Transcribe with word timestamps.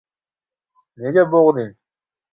Nega 1.03 1.27
bo‘g‘ding? 1.37 1.73